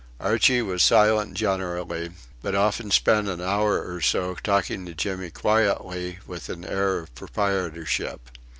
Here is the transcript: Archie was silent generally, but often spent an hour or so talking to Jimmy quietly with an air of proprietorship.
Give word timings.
Archie 0.19 0.63
was 0.63 0.81
silent 0.81 1.35
generally, 1.35 2.09
but 2.41 2.55
often 2.55 2.89
spent 2.89 3.27
an 3.29 3.39
hour 3.39 3.85
or 3.85 4.01
so 4.01 4.33
talking 4.33 4.83
to 4.83 4.95
Jimmy 4.95 5.29
quietly 5.29 6.17
with 6.25 6.49
an 6.49 6.65
air 6.65 6.97
of 6.97 7.13
proprietorship. 7.13 8.27